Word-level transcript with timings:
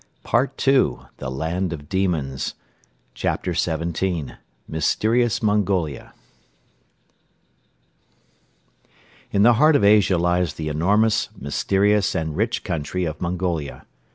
Part 0.23 0.67
II 0.67 0.95
THE 1.17 1.29
LAND 1.29 1.71
OF 1.71 1.87
DEMONS 1.87 2.55
CHAPTER 3.13 3.53
XVII 3.53 4.31
MYSTERIOUS 4.67 5.43
MONGOLIA 5.43 6.13
In 9.29 9.43
the 9.43 9.53
heart 9.61 9.75
of 9.75 9.83
Asia 9.83 10.17
lies 10.17 10.55
the 10.55 10.69
enormous, 10.69 11.29
mysterious 11.37 12.15
and 12.15 12.35
rich 12.35 12.63
country 12.63 13.05
of 13.05 13.21
Mongolia. 13.21 13.85